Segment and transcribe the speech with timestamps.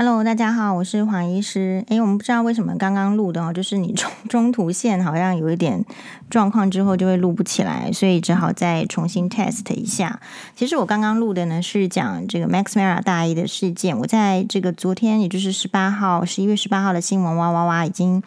[0.00, 1.84] Hello，大家好，我是黄医师。
[1.88, 5.84] 诶，我们不知道为什么刚刚录的哦， 就是你中中途线好像有一点
[6.30, 10.20] 状况，之后就会录不起来，所以只好再重新 test 一下。
[10.54, 13.98] 其实我刚刚录的呢是讲这个 Max Mara 大一的事件。
[13.98, 18.22] 我在这个昨天，也就是十八号，十一月十八号的新闻哇哇哇已经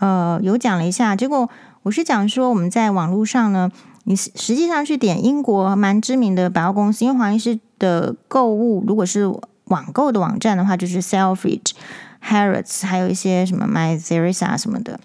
[0.00, 1.16] 呃有讲了一下。
[1.16, 1.48] 结果
[1.84, 3.72] 我是讲说我们在网络上呢，
[4.04, 9.32] 你实际上去点英国蛮知名的百货公司，因为黄医师的购物如果是。
[9.66, 11.72] 网购的网站的话，就是 Selfridge、
[12.24, 14.98] Harrods，还有一些什么 Mytheresa 什么的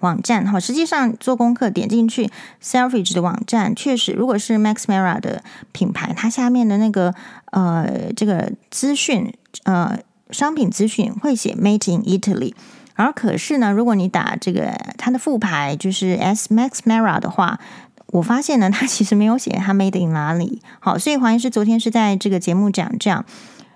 [0.00, 0.46] 网站。
[0.50, 2.30] 哈，实际上做功课点进去
[2.62, 5.42] Selfridge 的网站，确实，如果是 Max Mara 的
[5.72, 7.14] 品牌，它下面的那个
[7.52, 9.32] 呃这个资讯
[9.64, 9.98] 呃
[10.30, 12.54] 商品资讯会写 Made in Italy。
[12.94, 17.58] 而可是呢，如果你打这个它的副牌就是 S Max Mara 的话，
[18.06, 20.62] 我发现呢，它其实没有写它 Made in 哪里。
[20.78, 23.24] 好，所以黄医师昨天是在这个节目讲这样。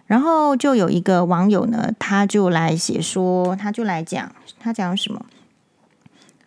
[0.09, 5.25] 然后就有一个网友呢，他就来写说，他就来讲，他讲什么？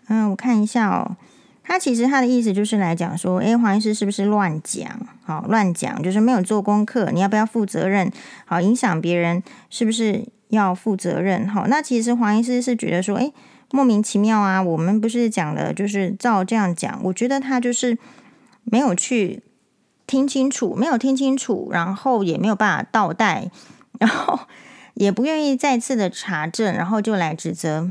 [0.08, 1.16] 嗯，我看一下哦。
[1.64, 4.90] 他其实他的意思就是来讲说，哎，黄医师是不是乱讲？
[5.24, 8.12] 好，乱讲就是没有做功课，你要不要负责任？
[8.46, 11.48] 好，影响别人是不是要负责任？
[11.48, 13.32] 好，那其实黄医师是觉得说，哎，
[13.72, 14.62] 莫名其妙啊。
[14.62, 17.00] 我们不是讲了，就是照这样讲。
[17.04, 17.96] 我觉得他就是
[18.64, 19.44] 没有去。
[20.12, 23.50] 听清楚，没有听清楚，然后也没有办法倒带，
[23.98, 24.42] 然后
[24.94, 27.90] 也不愿意再次的查证，然后就来指责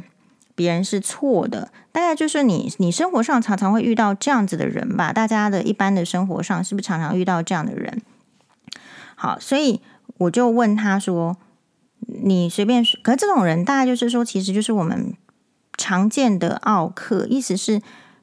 [0.54, 1.72] 别人是错的。
[1.92, 5.14] 大概就是你，你生活上常常会遇到这样子的人吧？
[5.14, 8.02] 大家的一般的生活上是不是常常遇到这样的人？
[9.14, 9.80] 好，所以
[10.18, 11.38] 我就问他说
[12.22, 15.14] ：“你随便说。”可是这种人，大概就是说，其实就是我们
[15.78, 17.80] 常见的奥客，意思是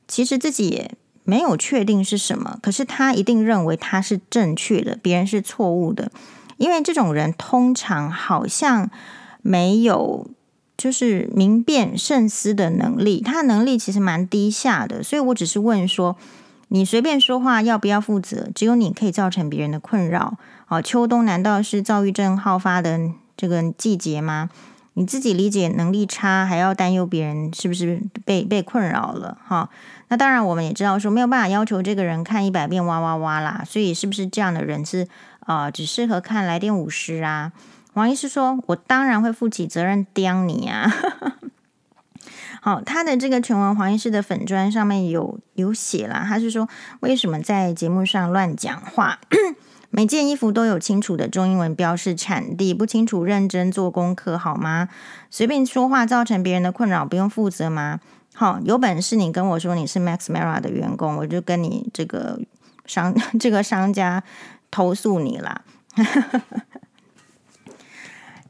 [0.08, 0.92] 其实自己也。
[1.30, 6.10] 没有确定是什么，可是他一定认为他是正确的，别人是错误的。
[6.56, 8.90] 因为这种人通常好像
[9.42, 10.26] 没有
[10.78, 15.04] 就是明辨慎思的能力，他的能力其实蛮低下的。
[15.04, 16.16] 所以我只是问说，
[16.70, 18.48] 你随便说话要不要负责？
[18.56, 20.38] 只有你可以造成别人的困扰。
[20.70, 24.50] 哦，秋冬难道是躁郁症好发的这个季节吗？
[24.94, 29.38] 你自己理解能力差，还要担忧别人是不是被被困扰了？
[29.46, 29.70] 哈。
[30.10, 35.08] 那当然，我们也知道说没有办法要求这个人看一百遍哇哇哇啦，所以是不是这样的人是
[35.42, 37.52] 啊、呃，只适合看来电五十啊？
[37.94, 40.88] 黄医师说：“我当然会负起责任刁你啊。
[42.62, 46.70] ”好，他的这个全文黄医师的粉专上面有有写了，他是说
[47.00, 49.20] 为什么在节目上乱讲话？
[49.90, 54.90] 每件衣服都有清楚的中英文标示产地，不清楚认真做功课好吗？
[55.32, 58.00] 随便说话造成别人的困扰，不用负责吗？
[58.40, 62.40] 好，有本事你跟我说你是 Max Mara 的员工，我就跟你这个
[62.86, 64.24] 商 这个商家
[64.70, 65.64] 投诉你啦。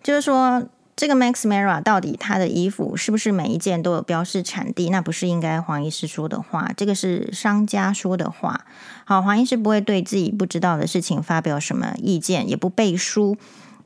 [0.04, 0.68] 就是说，
[0.98, 4.90] 这个 Max Mara 到底他的衣服是不是每一件都有标示产地？
[4.90, 8.66] 那不是应该黄医师说的话，这个是商家说的话。
[9.06, 13.38] 好，黄医师不会对自己不知道的事情发表什么意见，也不背书。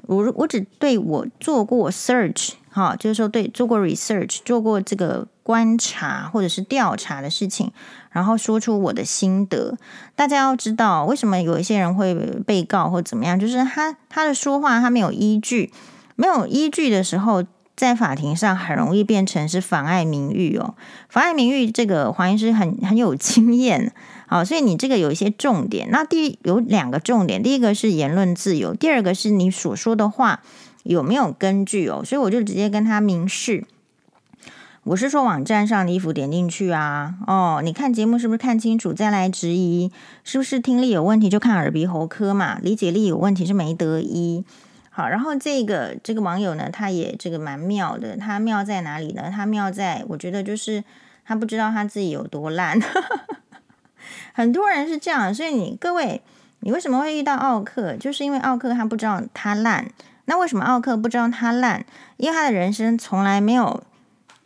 [0.07, 5.28] 我我只对我做过 search，哈，就是说对做过 research，做过这个。
[5.51, 7.73] 观察或者是调查的事情，
[8.09, 9.78] 然后说出我的心得。
[10.16, 12.16] 大家要知道，为什么有一些人会
[12.47, 13.38] 被告或怎么样？
[13.38, 15.73] 就是他他的说话他没有依据，
[16.16, 17.44] 没有依据的时候，
[17.75, 20.75] 在法庭上很容易变成是妨碍名誉哦。
[21.09, 23.91] 妨碍名誉，这个黄医师很很有经验。
[24.28, 25.89] 好，所以你这个有一些重点。
[25.91, 30.39] 那第有两个重点，第一个是言论自由，第二个是你所说的话
[30.83, 32.01] 有没有根据哦。
[32.06, 33.66] 所以我就直接跟他明示。
[34.84, 39.92] 我是说网站上的衣服点进去啊，哦，你看节目是不是看清楚再来质疑？
[40.24, 42.58] 是不是听力有问题就看耳鼻喉科嘛？
[42.64, 44.44] 理解力有问题是没得医。
[44.90, 49.31] 好，然后这个这个网友呢，他也这个蛮妙的，他妙在哪里呢？
[49.31, 50.84] 他妙在我觉得就是
[51.24, 52.80] 他不知道他自己有多烂。
[54.34, 56.24] 很多人是这样，所以你各位，
[56.62, 57.96] 你为什么会遇到奥克？
[57.98, 59.86] 就是因为奥克他不知道他烂。
[60.25, 61.86] 那为什么奥克不知道他烂？
[62.18, 63.84] 因为他的人生从来没有。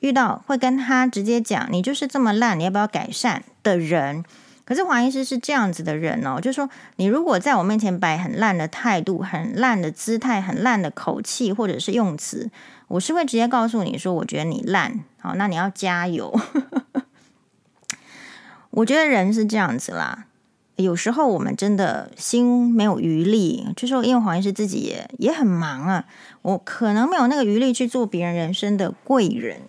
[0.06, 4.24] 遇到会跟他直接讲，你就是这么烂，你要不要改善的人？
[4.64, 12.52] 可是黄医师是这样子的人哦，就说你如果在我面前摆很烂的态度、很烂的姿态、很烂的口气或者是用词，
[12.88, 16.40] 我是会直接告诉你说，我觉得你烂，好，那你要加油。
[18.70, 20.26] 我觉得人是这样子啦，
[20.76, 26.06] 有时候我们真的心没有余力，就说因为黄医师自己也也很忙啊，
[26.44, 29.62] 我可能没有那个余力去做别人人生的贵人。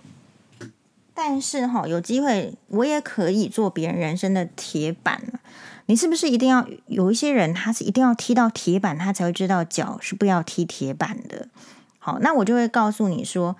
[1.17, 5.23] 但是哈，有机会我也可以做别人人生的铁板。
[5.87, 11.49] 你是不是一定要有一些人，他是一定要踢到铁板，他才会知道脚是不要踢铁板的？
[11.99, 13.57] 好，那我就会告诉你说，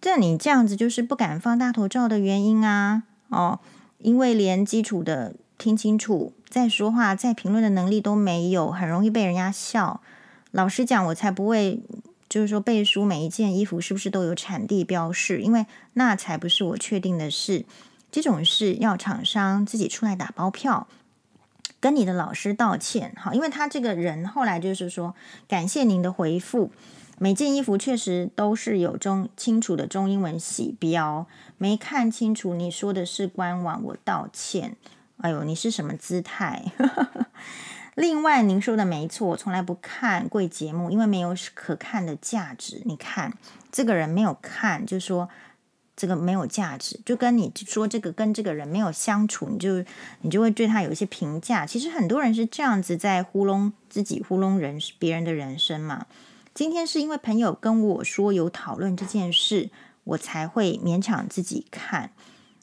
[0.00, 3.60] 这你这样子就是不敢放大头照的原因啊，哦，
[3.98, 10.00] 因为连基础的听清楚再说话、再评论的能力都没有，很容易被人家笑。
[10.50, 11.80] 老实讲，我才不会，
[12.28, 17.64] 就是说背书每一件衣服是不是都有产地标示，因为那才不是我确定的事。
[18.10, 20.86] 这种事要厂商自己出来打包票。
[21.80, 25.14] 跟你的老师道歉，好，因为他这个人后来就是说，
[25.46, 26.72] 感谢您的回复。
[27.18, 31.26] 每件衣服确实都是有中清楚的中英文洗标，
[31.56, 32.54] 没看清楚。
[32.54, 34.76] 你说的是官网，我道歉。
[35.18, 36.72] 哎呦，你是什么姿态？
[37.98, 42.80] 另外，您说的没错，我从来不看贵节目，因为没有可看的价值。
[42.84, 43.36] 你看，
[43.72, 45.28] 这个人没有看，就说。
[46.00, 49.84] 这个没有价值，就跟你说这个跟这个人没有相处，你就
[50.20, 51.66] 你就会对他有一些评价。
[51.66, 56.06] 其实很多人是这样子在糊弄自己，糊弄人别人的人生嘛。
[56.54, 59.70] 今天是因为朋友跟我说有讨论这件事，
[60.04, 62.12] 我才会勉强自己看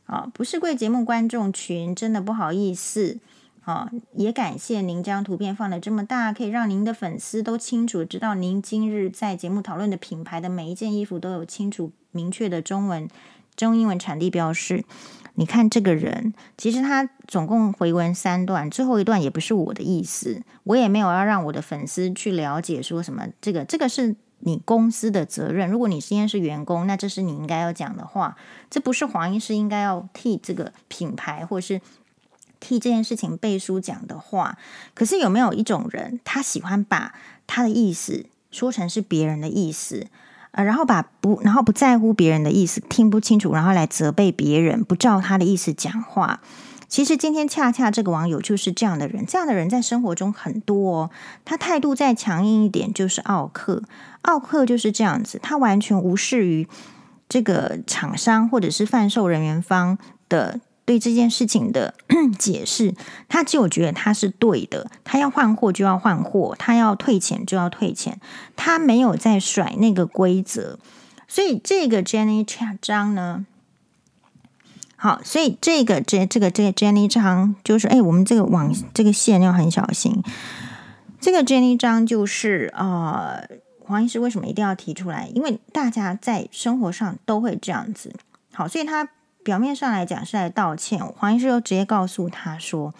[0.06, 0.32] 啊。
[0.34, 3.20] 不是贵节目观众群，真的不好意思
[3.66, 3.92] 啊。
[4.14, 11.92] 也感谢您将图片放得这么大，可以让您的粉丝都清楚知道您今日在节目讨论的品牌的每一件衣服都有清楚。
[12.12, 13.10] 明确的中文、
[13.58, 14.86] 中英文产地标示。
[15.34, 23.28] 你看这个人，其实他总共回文三段，最后一段也不是我的意思，我也没有要让我的粉丝去了解说什么。
[23.42, 25.70] 这个，这个是你公司的责任。
[25.70, 28.38] 如果你今天是员工，那这是你应该要讲的话。
[28.70, 31.82] 这不是黄医师应该要替这个品牌或是
[32.66, 34.58] 替这件事情背书讲的话。
[34.96, 37.14] 可是有没有一种人，他喜欢把
[37.46, 40.08] 他的意思说成是别人的意思？
[40.50, 46.42] 呃，然后把不，然后不在乎别人的意思，听不清楚，然后来责备别人，不照他的意思讲话。
[46.88, 51.12] 其实今天恰恰这个网友就是这样的人，这样的人在生活中很多哦。
[51.44, 53.84] 他态度再强硬一点，就是奥客。
[54.22, 56.68] 奥客就是这样子，他完全无视于
[57.28, 59.98] 这个厂商或者是贩售人员方
[60.30, 60.62] 的。
[60.86, 61.96] 对这件事情的
[62.38, 62.94] 解释，
[63.28, 68.20] 他就觉得他是对的，他要换货就要换货，他要退钱就要退钱，
[68.56, 70.78] 他没有在甩那个规则。
[71.28, 72.46] 所以这个 Jenny
[72.80, 73.48] 张呢，
[74.96, 80.22] 好，所以这个这这个这个 Jenny 张就是，哎，我们这个网这个线要很小心。
[81.20, 85.28] 这个 Jenny 张就是啊、呃，黄医师为什么一定要提出来？
[85.34, 88.14] 因为大家在生活上都会这样子。
[88.54, 89.10] 好，所以他。
[89.46, 92.96] 表面上来讲是来道歉，黄医师又直接告诉他说：“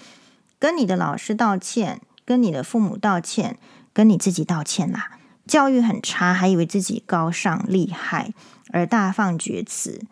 [0.60, 3.58] 跟你的老师道歉，跟你的父母道歉，
[3.92, 5.18] 跟你自己道歉啦。
[5.48, 8.32] 教育很差，还以为自己高尚厉害，
[8.72, 10.04] 而大放厥词。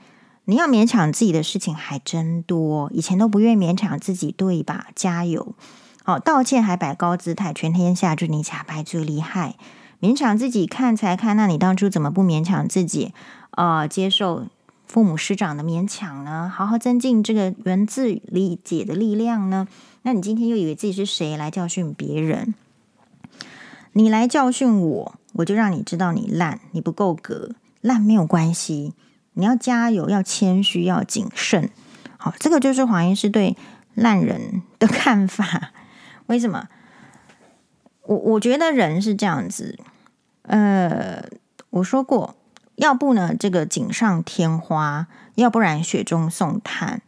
[0.45, 4.87] 你要勉强自己的事情还真多，以前都不愿意勉强自己，对吧？
[4.95, 5.53] 加油！
[6.05, 9.53] 哦，道歉还摆高姿态，全天下就你假掰最厉害。
[10.01, 13.13] 勉强自己看才看，那你当初怎么不勉强自己？
[13.51, 14.47] 呃，接受。”
[14.85, 16.51] 父母师长的勉强呢？
[16.53, 19.67] 好好增进这个文字理解的力量呢？
[20.03, 22.53] 那你今天又以为自己是谁来教训别人？
[23.93, 27.51] 你来教训我，我就让你知道你烂，你不够格，
[27.81, 28.93] 烂没有关系，
[29.33, 31.69] 你要加油，要谦虚，要谨慎。
[32.17, 33.55] 好，这个就是黄医师对
[33.95, 35.71] 烂人的看法。
[36.27, 36.67] 为什么？
[38.03, 39.79] 我我觉得人是这样子。
[40.43, 41.23] 呃，
[41.69, 42.35] 我说过。
[42.83, 47.01] 要不呢，这个锦上添花；要不然雪中送炭。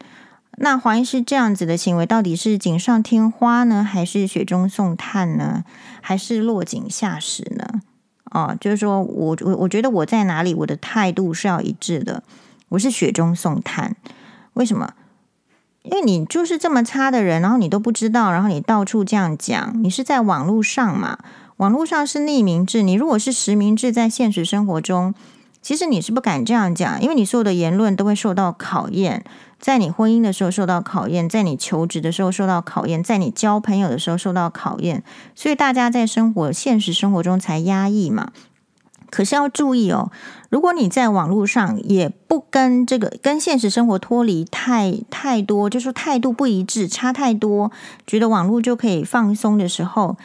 [0.58, 5.66] 那黄医师这样子的行为，到底是锦上添花呢，还是雪中送炭呢，
[6.00, 7.82] 还是落井下石呢？
[8.32, 12.24] 哦，就是说我我我觉得我在哪里，我的态度是要一致的。
[12.70, 13.98] 我是雪中送炭，
[14.54, 14.94] 为什么？
[15.84, 21.20] 因为你就是这么差的人，然后你都不知道，然后你到处这样讲，你是在网络上嘛？
[21.58, 25.14] 网络上是匿名制，你如果是实名制，在现实生活中。
[25.66, 29.26] 其实你是不敢这样讲，因为你所有的言论都会受到考验，
[29.60, 35.04] 在你婚姻的时候受到考验，在你求职的时候受到考验，在你交朋友的时候受到考验，
[35.34, 38.32] 所以大家在生活现实生活中才压抑嘛。
[39.10, 40.12] 可是要注意哦，
[40.52, 47.72] 如果你在网络上也不跟这个跟现实生活脱离太太多，就是态度不一致，差太多，
[48.06, 50.16] 觉得网络就可以放松的时候。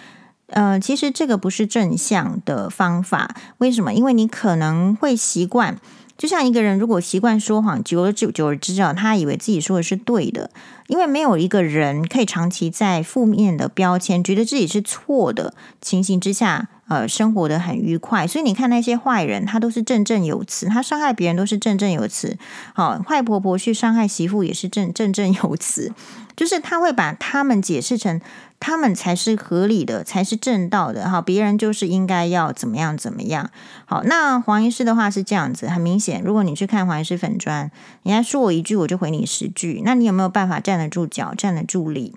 [0.50, 3.35] 呃，其实这个不是正向的方法。
[3.59, 3.92] 为什么？
[3.92, 5.78] 因为你可能会习惯，
[6.19, 10.50] 就像一个人如果习惯说谎，久而久久而之啊，他以为自己说的是对的。
[10.88, 18.26] 因为没有一个人可以长期在负面的标签，觉得自己是错的情形之下，呃生活得很愉快。
[18.26, 22.37] 所以你看那些坏人，他都是振振有词，他伤害别人都是振振有词。
[22.75, 25.92] 好，坏婆婆去伤害媳妇也是振振振有词，
[26.35, 28.21] 就是他会把他们解释成。
[28.61, 31.21] 他们才是合理的，才是正道的哈。
[31.23, 33.50] 别人就是应该要怎么样怎么样。
[33.87, 37.71] 好，那黄医师的话是这样子，很明显，如果你去看黄医师粉专，
[38.02, 39.81] 人家说我一句，我就回你十句。
[39.85, 42.14] 那你有没有办法站得住脚，站得住力？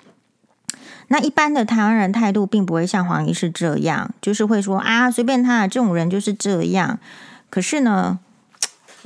[1.08, 7.00] 那一般的台湾人态度并不会像黄医师这样，就是会说啊，随便他，这种人就是这样。
[7.50, 8.20] 可是呢，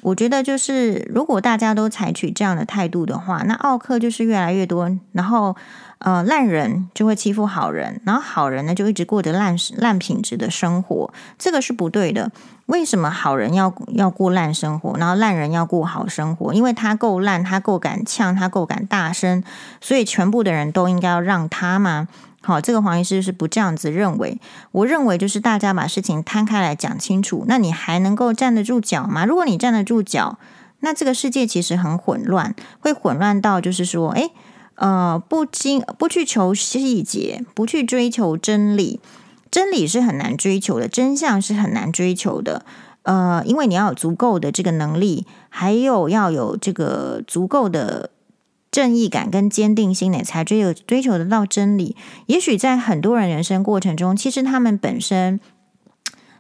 [0.02, 5.56] 我觉得就是如果大家都采取这样的态度的话，那奥克就是越来越多，然后。
[6.00, 12.32] 呃，烂人就会欺负好人，然后好人呢就一直过着烂烂品质的生活，这个是不对的。
[12.68, 16.54] 为什么好人要要过烂生活，然后烂人要过好生活？
[16.54, 19.44] 因为他够烂，他够敢呛，他够敢大声，
[19.82, 22.08] 所以全部的人都应该要让他吗？
[22.48, 24.40] 好，这个黄医师是不这样子认为。
[24.72, 29.26] 我认为就是大家把事情摊开来讲清楚，那你还能够站得住脚吗？
[29.26, 30.40] 如果你站得住脚，
[30.80, 34.32] 那这个世界其实很混乱，会混乱到就是说，诶。
[34.76, 39.02] 呃，不经不去求细节，不去追求真理，
[39.52, 42.64] 真理是很难追求的，真相是很难追求的。
[43.02, 48.12] 呃，因为你要有足够的这个能力，还有要有这个足够的
[48.72, 51.96] 正义感跟坚定心，你才追求追求得到真理。
[52.28, 55.40] 也许在很多人人生过程中，其实他们本身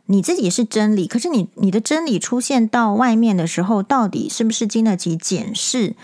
[0.06, 5.96] 你自己是真理，可是你你的真理出现到外面的时候，到底是不是经得起检视？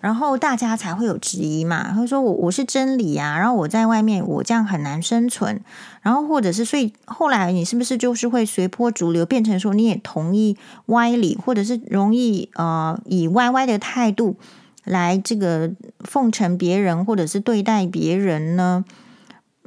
[0.00, 5.60] 然后大家才会有质疑嘛，他说我我是真理呀，然后我在外面我这样很难生存，
[6.00, 10.56] 然后或者是所以后来你是不是就是会随波逐流，变成说你也同意
[10.86, 14.36] 歪理，或者是容易呃以歪歪的态度
[14.84, 15.70] 来这个
[16.00, 18.84] 奉承别人，或者是对待别人呢？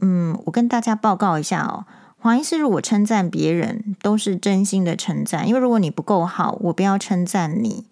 [0.02, 1.86] 嗯，我跟大家报告一下哦，
[2.20, 7.86] 黄医师如果称赞别人都是真心的称赞，因为如果你不够好，我不要称赞你。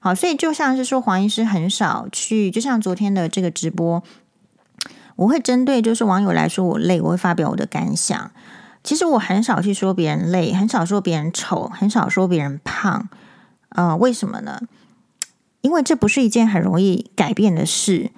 [0.00, 4.02] 好，所以就像是说，黄医师很少去，就像昨天的这个直播，
[5.16, 8.30] 我会针对就是网友来说我累，我会发表我的感想。
[8.84, 13.08] 其实我很少去说别人累，很少说别人丑，很少说别人胖。
[13.70, 14.60] 呃，为什么呢？
[15.60, 18.10] 因为这不是一件很容易改变的事。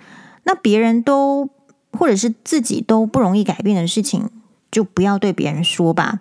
[0.45, 1.49] 那别人都
[1.93, 4.31] 或者是自己都不容易改变的事情，
[4.71, 6.21] 就不要对别人说吧，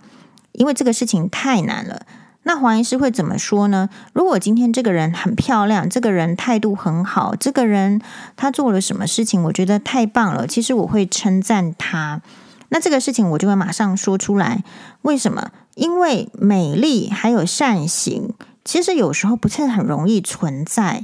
[0.52, 2.02] 因为这个事情太难了。
[2.44, 3.90] 那黄医师会怎么说呢？
[4.14, 8.02] 如果今天这个人很漂亮，这个人态度很好，这个人
[8.36, 10.48] 他做了什么事情，我觉得太棒了。
[10.48, 12.22] 其实我会称赞他。
[12.70, 14.64] 那这个事情我就会马上说出来。
[15.02, 15.52] 为什么？
[15.76, 18.34] 因为美丽还有善行，
[18.70, 21.04] 其实有时候不是很容易存在。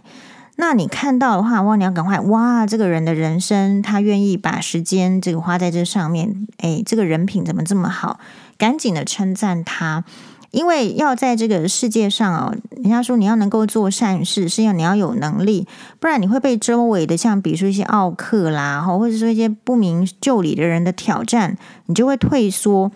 [0.58, 8.20] 那你看到的话，哇，你要赶快哇，这个人的人生，他愿意把时间这个花在这上面，诶，这个人品怎么这么好？
[8.60, 10.04] 赶紧的称赞他。
[10.52, 15.68] 因为要在这个世界上哦，人家说你要能够做善事，是要你要有能力，
[16.00, 21.58] 不然你会被周围的像比如说一些奥客啦，或者说一些不明就里的人的挑战，
[21.88, 22.92] 你就会退缩。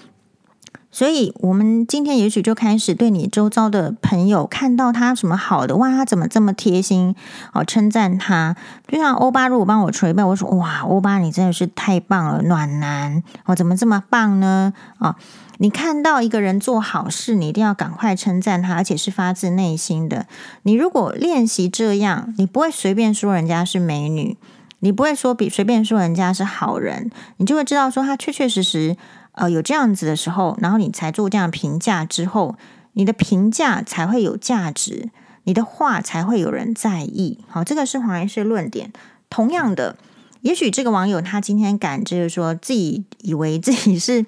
[0.92, 7.16] 所以，我们今天也许就开始对你周遭的朋友看到他什么好的，哇，他怎么这么贴心
[7.54, 8.56] 哦，称赞他。
[8.88, 14.74] 就像欧巴如果帮我捶背，我说哇，欧巴你真的是太棒了，暖男哦，怎么这么棒呢？
[14.98, 15.16] 哦。
[15.62, 20.26] 你看到一个人做好事，你一定要赶快称赞他，而且是发自内心的。
[20.64, 24.38] 你如果练习这样，你不会随便说人家是美女，
[24.80, 28.96] 你不会说比随便说人家是好人，你就会知道说他确确实实
[29.34, 32.56] 呃有这样子的时候，然后你才做这样评价之后，
[32.94, 35.10] 你的评价才会有价值，
[35.44, 37.40] 你的话才会有人在意。
[37.48, 38.92] 好，这个是黄医师论点。
[39.30, 39.96] 同样的，
[40.42, 44.26] 也许这个网友他今天敢就是说自己以为自己是。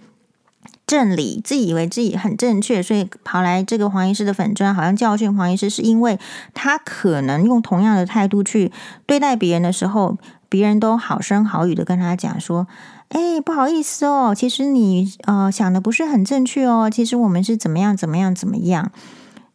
[0.86, 6.20] 正理，自己以为自己很正确，所以跑来这个黄医师的粉砖，好像教训黄医师，是因为
[6.54, 8.70] 他可能用同样的态度去
[9.06, 10.18] 对待别人的时候，
[10.50, 12.68] 别人都好声好语的跟他讲说
[13.12, 18.92] ：“哎，不好意思哦，其实你呃想的不是很正确哦，其实我们是怎么样怎么样怎么样。”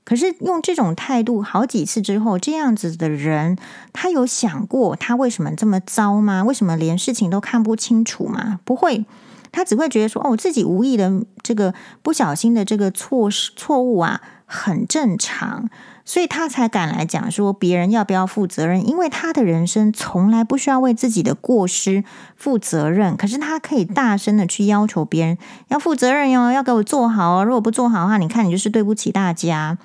[0.04, 3.56] 可是用这种态度好几次之后，这样子的人，
[3.92, 6.44] 他有想过他为什么这么糟吗？
[6.44, 8.60] 为什么连事情都看不清楚吗？
[8.64, 9.04] 不会。
[9.50, 11.10] 他只会觉得说：“哦，我自己无意的
[11.42, 11.72] 这个
[12.02, 15.68] 不小心的这个错错误啊，很正常，
[16.06, 18.88] 所以他才敢来讲说别人要不要负责任。
[18.88, 22.02] 因为他的人生从来不需要为自己的过失
[22.36, 25.36] 负责任，可是他可以大声的去要求别人
[25.68, 27.44] 要负责任哟，要给我做好哦。
[27.44, 29.76] 如果不做好的话，你看你就是对不起大家。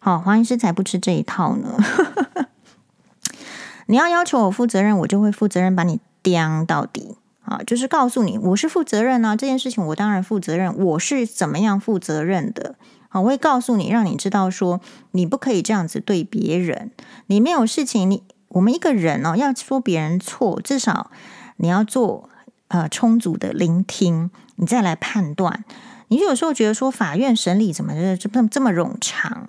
[0.00, 1.76] 好，黄医师才不吃这一套呢。
[3.86, 12.74] 你要要求我负责任，我就会负责任把你刁到底。”啊，就是告诉你我是负责任啊，这件事情我当然负责任，我是怎么样负责任的。
[13.20, 14.80] 我会告诉你，让你知道说
[15.12, 16.90] 你不可以这样子对别人。
[17.26, 21.10] 你没有事情，你我们一个人哦，要说别人错，至少
[21.56, 22.30] 你要做
[22.68, 25.64] 呃充足的聆听，你再来判断。
[26.08, 29.48] 你有时候觉得说法院审理怎么这这么这么冗长？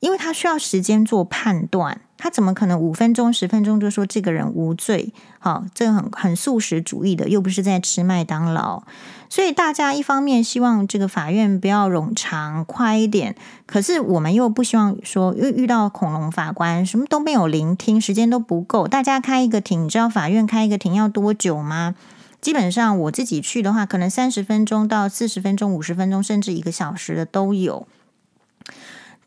[0.00, 5.12] 因为他需要时间做判断，他怎么可能五分钟、十分钟就说这个人无罪？
[5.40, 8.82] 好，这个很很素食主义的，又不是在吃麦当劳。
[9.28, 13.34] 所以大家一方面希望这个法院不要冗长、快一点，
[13.66, 18.88] 可是我们又不希望说又遇到恐龙法官，什么都没有聆听，时间都不够。
[18.88, 21.94] 大家开一个庭，你知道法院开一个庭要多久吗？
[22.40, 27.86] 基本上我自己去的话，可能三十分钟到四十分钟、五十分钟，甚至一个小时的都有。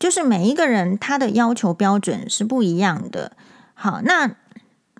[0.02, 3.36] 就是每一个人他的要求标准是不一样的。
[3.72, 4.34] 好，那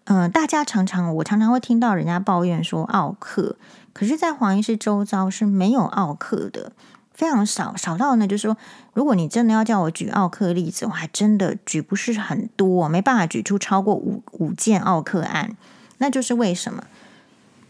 [0.05, 3.57] 嗯、大家常常我常常会听到人家抱怨说奥克，
[3.93, 6.71] 可是，在黄医师周遭是没有奥克的，
[7.13, 8.57] 非常少，少到呢，就是说，
[8.95, 15.57] 如果你真的要叫我举奥克例子，我还真的举不是很多，没办法举出超过五五件奥克案。
[15.99, 16.85] 那就是为什么？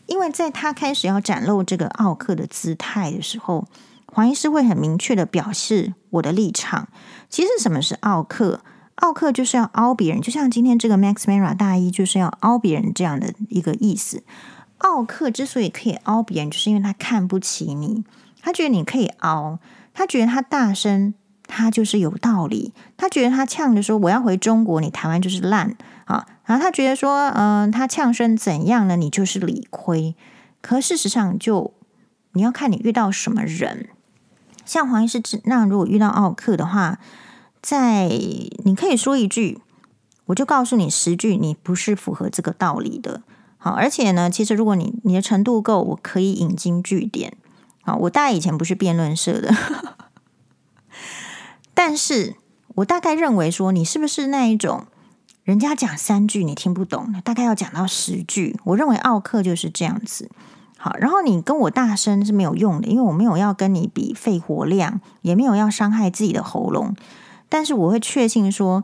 [0.04, 3.66] 因为在他开始要展露这个奥克的姿态的时候。
[4.14, 6.88] 黄医师会很明确的表示我的立场。
[7.32, 8.60] 其实什么是奥客？
[8.96, 14.22] 奥客就是要凹别人，就像今天这个 Max Mara 大衣就是要凹别人这样的一个意思。
[14.76, 18.04] 奥客之所以可以凹别人，就是因为他看不起你，
[18.42, 19.58] 他觉得你可以凹，
[19.94, 21.14] 他觉得他大声，
[21.46, 25.74] 他就是有道理，他觉得他呛着说我要回中国，你台湾就是烂
[26.04, 28.96] 啊，然后他觉得说，嗯、他呛声怎样呢？
[28.96, 30.14] 你就是理亏。
[30.60, 31.72] 可事实上就，
[32.34, 33.88] 你要看你遇到什么人。
[34.64, 37.00] 像黄医师那如果遇到奥客的话，
[37.62, 38.08] 在
[38.64, 39.60] 你可以说一句，
[40.26, 43.22] 我就告诉你十句，你不是符合这个道理的。
[43.56, 47.36] 好，而且呢，其实如果你你的程度够，我可以引经据典。
[47.82, 49.54] 好，我大概以前不是辩论社的，
[51.72, 52.34] 但是
[52.74, 54.86] 我大概认为说，你是不是那一种，
[55.44, 58.58] 人家讲三句你听不懂，大概要讲到十句。
[58.64, 60.28] 我认为奥克就是这样子。
[60.76, 66.96] 好，然后你跟我大声是没有用的，因为我没有要跟你比肺活量，也没有要伤害自己的喉咙。
[67.52, 68.82] 但是我会确信说，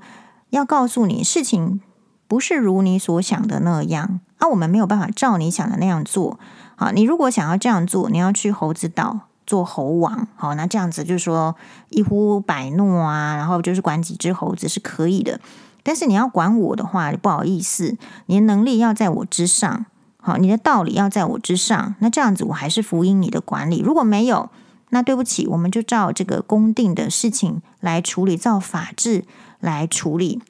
[0.51, 1.81] 要告诉你事情
[2.27, 6.39] 不是如你所想的那样啊，我们没有办法照你想的那样做。
[6.77, 10.29] 好，你如果想要这样做，你要去猴子岛做猴王。
[10.37, 11.57] 好，那这样子就是说
[11.89, 15.41] 一呼百诺啊，然后就是管几只猴子是可以的。
[15.83, 19.87] 但是你要管我的话，不好意思，你的能力要在我之上。
[20.21, 23.81] 好，你的道理要在我之上，那这样子我还是服膺你的管理。
[23.81, 24.51] 如果没有，
[24.91, 29.25] 那对不起，我们就照这个公定的事情来处理，照法治
[29.61, 30.41] 来处理。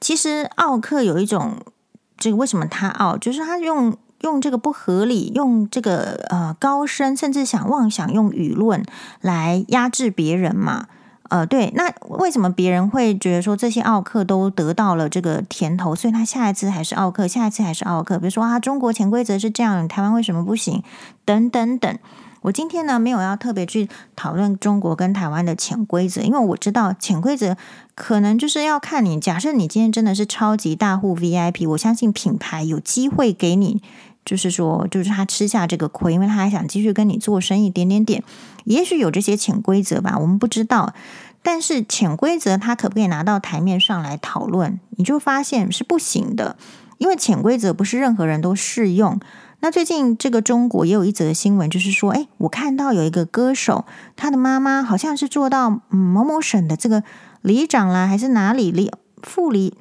[0.00, 1.58] 其实奥克有一种，
[2.18, 8.84] 这个为什么他奥，就是他用用这个不合理，用这个呃高声，甚至想妄想用舆论
[9.20, 10.88] 来压制别人嘛。
[11.30, 18.18] 呃，对，那为什么别人会觉得说这些奥克都得到了这个甜头，所以他下一次还是奥克，下一次还是奥克？
[18.18, 20.82] 比如说啊，中国潜规则是这样，台湾为什么不行？
[21.24, 21.98] 等等等。
[22.44, 27.56] 我今天呢没有要特别去讨论中国跟台湾的潜规则，因为我知道潜规则
[27.94, 29.18] 可能就是要看你。
[29.18, 33.82] 假设你今天真的是超级大户 VIP，我相信品牌有机会给你。
[34.26, 38.22] 就是说，就是他吃下这个亏，因为他还想继续跟你做生意，点点点，
[38.64, 40.94] 也许有这些潜规则吧，我们不知道。
[41.42, 44.80] 但是潜规则他可不可以拿到台面上来讨论？
[44.96, 46.56] 你就发现是不行的，
[46.96, 49.20] 因为潜规则不是任何人都适用。
[49.64, 57.02] 那最近这个中国也有一则新闻，就是说，诶，我看到有一个歌手，他的妈妈好像是做到某某省的这个
[57.40, 59.72] 里长啦，还是哪里里副里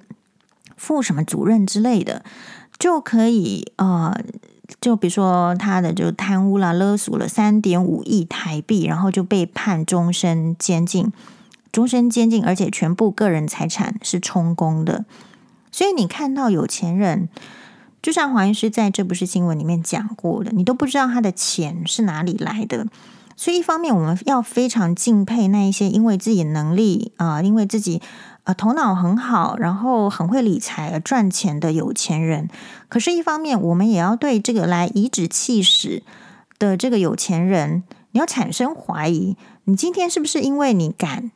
[0.77, 2.23] 副什么主任之类的。
[2.79, 4.17] 就可以呃，
[4.79, 11.11] 就比如说他的就贪污啦、勒索了三点五亿台币，然后就被判终身监禁，
[11.73, 15.03] 终身监禁，而且全部个人财产是充公的。
[15.73, 17.27] 所以你看到有钱人，
[18.03, 22.85] 就像黄医师在这不是新闻里面讲过的，你都不知道他的钱是哪里来的。
[23.35, 27.99] 所以一方面我们要非常敬佩那一些因为自己能力啊、因为自己。
[28.43, 32.49] 啊，头脑很好，然后很会理财而、赚钱的有钱人。
[32.89, 36.03] 可是，一方面，我们也要对这个来颐指气使
[36.59, 39.37] 的这个有钱人，你要产生怀疑。
[39.63, 41.31] 你今天是不是因为你敢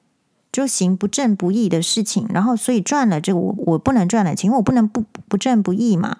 [0.51, 6.17] 就行不正不义的事情，然后所以赚了这个我我不能赚的钱，因为我不能不不正不义嘛。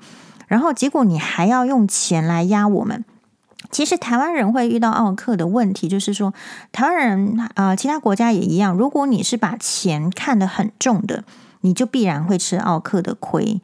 [0.48, 3.06] 然后结果你还要用钱来压我们。
[3.70, 6.34] 其实台湾人会遇到奥克的问题，就是说
[6.72, 8.74] 台湾人啊、其他国家也一样。
[8.74, 11.26] 如果你是把钱看得很重的，
[11.62, 13.62] 你就必然会吃奥克的亏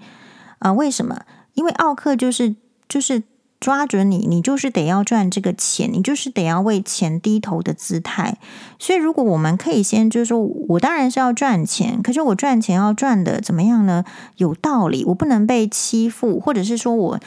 [0.59, 1.21] 啊、为什么？
[1.53, 2.55] 因为奥克就是
[2.89, 3.23] 就是
[3.63, 8.37] 抓准你，你就是得要赚这个钱，你就是得要为钱低头的姿态。
[8.77, 14.03] 所以，如果我们可以先就是说，我当然是要赚钱，可是我赚钱要赚的怎么样呢？
[14.35, 17.19] 有道理，我不能被欺负，或者是说我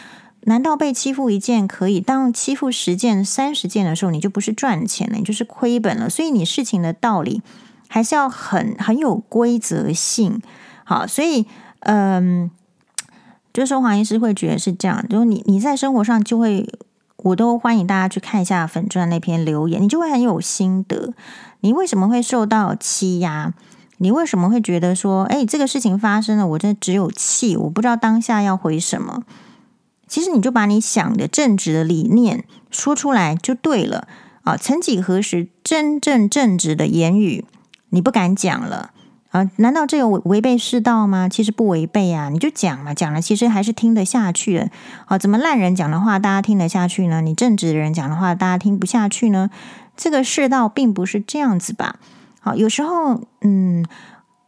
[0.43, 6.11] 难道被欺负一件可以，当欺负十件、三十件的时候，你就不是赚钱了，你就是亏本了。
[6.11, 7.41] 所以，你事情的道理
[7.89, 10.43] 还是要很很有规则性。
[10.85, 11.47] 好，所以，
[11.81, 12.51] 嗯。
[13.57, 16.69] 就是说，黄医师会觉得是这样，就是你你在生活上就会，
[17.17, 21.15] 我都欢迎大家去看一下粉钻那篇留言，你就会很有心得。
[21.61, 23.55] 你为什么会受到欺压？
[23.97, 29.23] 你为什么会觉得说，哎，这个事情发生了，我这只有气，我不知道当下要回什么？
[30.07, 34.07] 其实你就把你想的正直的理念说出来就对了
[34.43, 34.55] 啊。
[34.59, 37.47] 曾几何时，真正正直的言语
[37.89, 38.91] 你不敢讲了。
[39.37, 41.29] 啊，难道这有违背世道吗？
[41.29, 44.71] 其实不违背啊，你就讲嘛，讲了其实还是听得下去的。
[45.05, 47.21] 啊，怎么烂人讲的话大家听得下去呢？
[47.21, 49.51] 你正直的人讲的话大家听不下去呢？
[49.95, 51.97] 这个世道并不是这样子吧？
[52.41, 53.85] 好，有时候，嗯，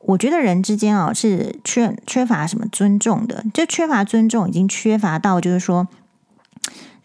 [0.06, 5.86] 我觉得人之间啊是缺缺乏什么尊重的，就缺乏尊重，已经缺乏到就是说。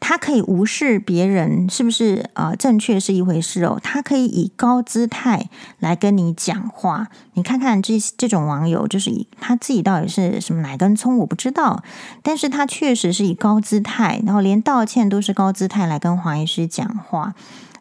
[0.05, 2.55] 他可以无视别人是不是啊、呃？
[2.57, 3.79] 正确是一回事哦。
[3.81, 7.07] 他可以以高姿态来跟你讲话。
[7.35, 11.81] 你看看这这种网友，就是以他自己到底是什么哪根葱，我不知道。
[12.21, 17.33] 但是他确实是以高姿态，然后连道歉都是高姿态来跟黄医师讲话。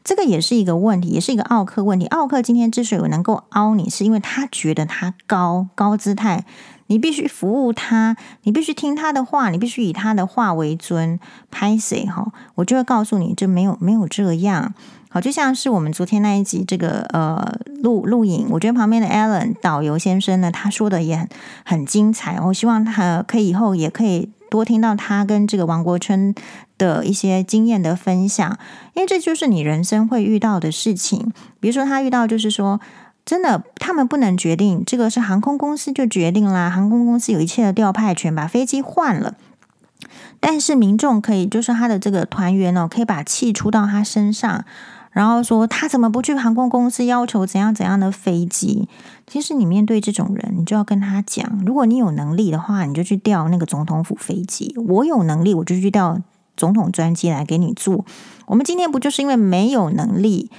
[0.04, 2.06] 这个也是一个问题，也是一个奥克问题。
[2.06, 6.44] 奥克今天之所以能够凹你，是因为他觉得他高高姿态。
[6.86, 11.18] 你必须服务他，你必须听他的话，你必须以他的话为尊。
[11.50, 12.32] 拍谁哈？
[12.54, 14.72] 我就会告诉你，这没有没有这样。
[15.10, 21.28] 好，就像是我们昨天那一集这个呃录录影，我觉得旁边的 Alan 导游先生呢，他说的也很
[21.64, 22.40] 很精彩。
[22.40, 26.34] 我希望他可以以后也可以多听到他跟这个王国春
[26.78, 28.58] 的一些经验的分享，
[28.94, 31.32] 因为这就是你人生会遇到的事情。
[31.60, 32.80] 比如说他遇到就是说。
[33.24, 36.68] 真的，他们不能决定，这个是航空公司就决定啦。
[36.68, 39.34] 航空公司有一切的调派权，把飞机换了。
[40.40, 44.64] 但是民众可以，就是他的这个团员哦，可以把气出到他身上，
[45.12, 48.88] 然后说他怎么不去航空公司要求怎样怎样的飞机？
[49.28, 54.74] 其实你面对这种人，你就要跟他讲，如果你有能力的话，你就去调那个总统府飞机。
[54.88, 56.20] 我有能力，我就去调
[56.56, 58.04] 总统专机来给你做。
[58.46, 60.50] 我们今天不就是因为没有能力？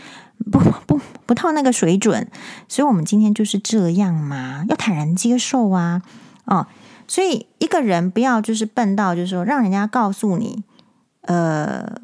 [0.51, 2.27] 不不不到那个水准，
[2.67, 6.01] 所以我们今天就是这样嘛，要坦然接受啊，
[6.45, 6.67] 哦，
[7.07, 10.63] 所以一个人不要就是笨到就是说让人家告诉你，
[11.21, 12.01] 呃，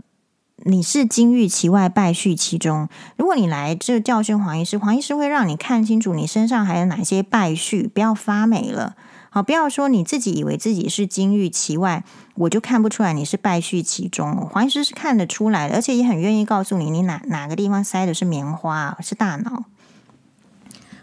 [0.63, 2.87] 你是金玉其外，败絮其中。
[3.17, 8.95] 如果你来这教训黄医师，黄医师会让你看清楚你身上还有哪些败絮，不要发霉了。
[9.31, 12.03] 好，不要说你自己以为自己是金玉其外，
[12.39, 14.35] 我就看不出来你是败絮其中。
[14.47, 19.65] 黄医师是看得出来的，而且也很愿意告诉你，你哪哪个地方塞的是棉花，是大脑。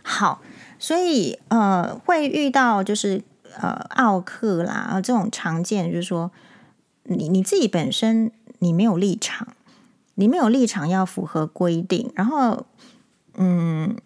[0.02, 0.40] 好，
[0.78, 3.22] 所以呃，会遇到就是
[3.60, 6.30] 呃奥客啦，这种常见就是说，
[7.04, 9.48] 你你自己本身你没有立场，
[10.14, 12.66] 你没有立场要符合规定，然后
[13.34, 13.96] 嗯。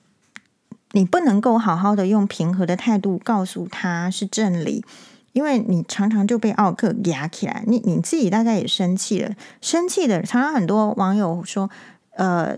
[0.93, 4.85] 你不能够好好的用平和的态度告诉他是正理，
[5.33, 7.62] 因为你常常就被奥克压起来。
[7.66, 11.71] 你你自己大概也生气了，生气的常常很多网友说，
[12.16, 12.57] 呃，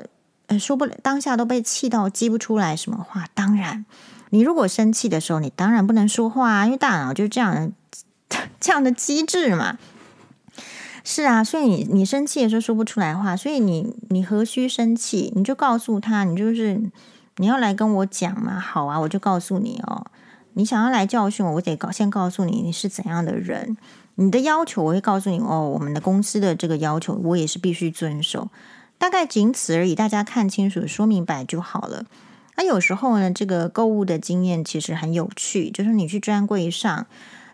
[0.59, 3.27] 说不当下都被气到激不出来什么话。
[3.35, 3.85] 当然，
[4.31, 7.55] 你如果生气的时候，你当然不能说话啊，因为大脑就是这样
[8.29, 9.79] 的这样的机制嘛。
[11.05, 15.33] 是啊，所以你你生气的时候说不出来话，所以你你何须生气？
[15.35, 16.81] 你就告诉他，你就是。
[17.37, 18.61] 你要来跟我讲嘛？
[18.61, 20.05] 好啊，我就告诉你哦。
[20.55, 23.77] 你想要来教训我，我得先告诉你你是怎样的人。
[24.17, 25.69] 你的要求我会告诉你哦。
[25.75, 28.49] 我们的公司的这个要求，我也是必须遵守。
[28.99, 32.05] 大概仅此而已，大家看清楚、说明白就好了。
[32.57, 37.07] 那有时候呢，这个购物的经验其实很有趣，就是你去专柜上，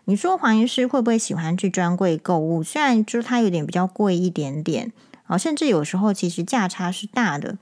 [0.05, 2.61] 你说黄医师会不会喜欢去专柜购物？
[2.61, 4.91] 虽然就是它有点比较贵一点点
[5.27, 7.57] 啊，甚至有时候其实价差是大的。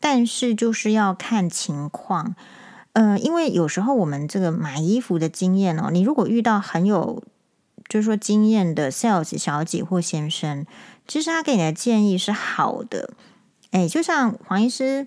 [0.00, 2.36] 但是就是要看情况，
[2.98, 7.22] 呃，因为有时候我们这个买衣服的经验哦，你如果遇到很有
[7.88, 10.66] 就是说经验的 sales 小姐或先生，
[11.06, 13.10] 其实他给你的建议是好的。
[13.70, 15.06] 诶，就像黄医师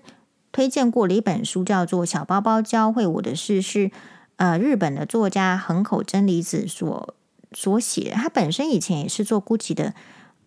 [0.52, 3.90] 推荐过的一本书，叫做《小包包教会我的事》，是
[4.36, 7.14] 呃日本的作家横口真理子所
[7.52, 8.12] 所写。
[8.14, 9.94] 他本身以前也是做 GUCCI 的。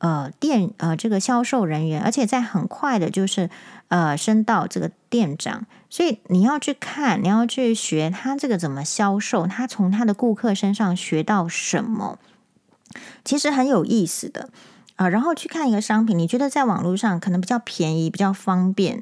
[0.05, 3.49] 呃，店呃，这个销售人员，而且在很快的，就是
[3.87, 12.19] 呃，升到这个店长，所以你要去看，你要去学他这个怎么销售，他从他的顾客身上学到什么，
[13.23, 14.49] 其实很有意思的。
[14.97, 19.01] 啊，然后去看一个商品，你觉得在网络上可能比较便宜、比较方便，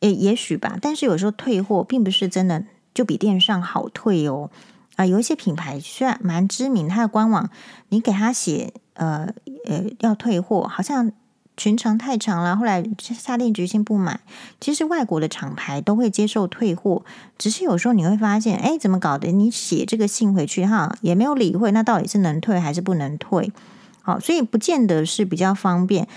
[0.00, 0.76] 也也许吧。
[0.82, 4.50] 但是有时候退货并不是真的就比电商好退哦。
[4.96, 7.48] 啊，有一些品牌虽然蛮知名，它的官网
[7.90, 9.28] 你给他写呃
[9.66, 11.10] 呃要退货，好像。
[11.56, 14.20] 群长太长了，后来下定决心不买。
[14.62, 17.02] 其实外国的厂牌都会接受退货，
[17.36, 19.30] 只是有时候你会发现，哎，怎么搞的？
[19.30, 23.52] 你写这个信回去哈，也没有理会，那到底是能退还是不能退？
[24.00, 26.08] 好，所以不见得是比较方便。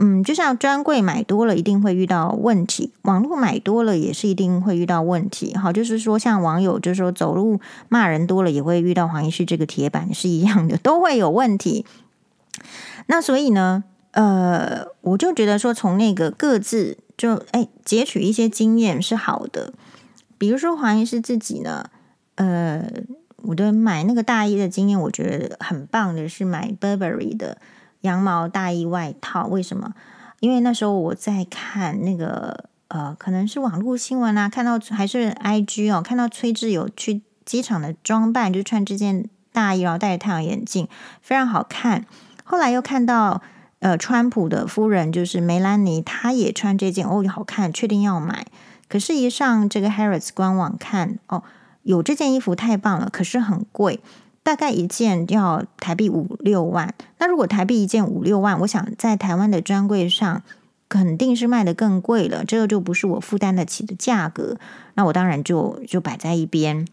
[0.00, 5.54] 嗯，就像专柜买多了，一定会遇到问题；网络买多了，也是一定会遇到问题。
[5.54, 7.60] 好，就是说，像网友就是说走路
[7.90, 11.84] 骂人多了，也会遇到黄医师这个铁板是一样的，都会有问题。
[13.06, 13.84] 那所以呢？
[14.12, 19.72] 呃，我就觉得说，从那个各自就哎，截取一些经验是好的。
[20.38, 21.84] 比如说黄医师自己呢，
[22.36, 22.90] 呃，
[23.42, 27.58] 我的买那个大衣的经验，我觉得很棒的是买 Burberry 的
[28.00, 29.46] 羊毛大衣外套。
[29.46, 29.94] 为什么？
[30.40, 40.88] 因为那时候我在看那个呃，可能是网络新闻啊，看到还是 IG 哦，看到崔智友去机场的装扮，就穿这件大衣，然后戴着太阳眼镜，
[41.20, 42.06] 非常好看。
[42.48, 43.42] 后来又看到。
[43.80, 48.44] 呃，川普的夫人就是梅兰妮，她也穿这件哦，好看，确定要买。
[48.88, 51.44] 可是，一上这个 Harrods 官网看，哦，
[51.84, 54.00] 有这件衣服太棒了，可是很贵，
[54.42, 56.92] 大概一件要台币五六万。
[57.18, 60.42] 那如果台币一件五六万，我想在台湾的专柜上
[60.88, 64.58] 肯定是卖得更贵了，这个就不是我负担得起的价格。
[64.94, 66.84] 那我当然就就摆在一边。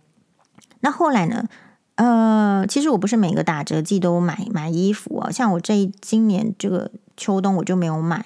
[0.81, 1.45] 那后来呢？
[1.95, 8.25] 呃，其实我不是每个打折季都买买衣服哦，像我这今年这个秋冬我就没有买，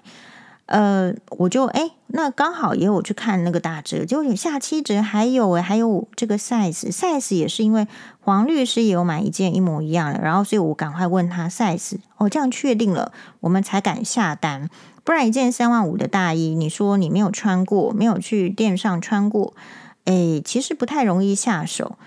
[0.65, 7.87] 呃，我就哎，那刚好也有去看那个打折，就有下七折，还有哎，还有这个 size size 也是因为
[8.19, 14.67] 黄律师也有买一件一模一样的，然后所以我赶快问他 size，哦，这样确定了，我们才敢下单，
[15.03, 19.53] 不然一件三万五的大衣，你说你没有穿过，没有去店上穿过，
[20.05, 21.99] 哎，其实不太容易下手。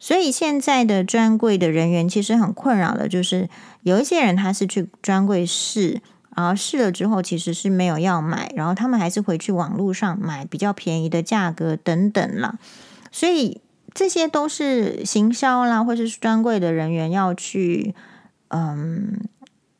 [0.00, 3.48] 所以现在的专柜的人员其实很困扰的，就是
[3.82, 6.00] 有一些人他是去专柜试，
[6.36, 12.58] 然后试了之后其实是没有要买，然后他们还是回去网络上买比较便宜的价格等等啦。
[13.10, 13.60] 所以
[13.92, 17.94] 这些都是行销啦，或者是专柜的人员要去，
[18.48, 19.18] 嗯，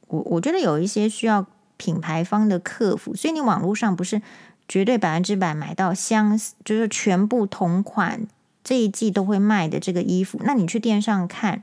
[0.09, 4.21] 我我觉得有一些需要品牌方的客服，所以你网络上不是
[4.67, 8.27] 绝对百分之百买到相，就是全部同款。
[8.69, 11.63] 这一季都会卖的这个衣服，那你去店上看，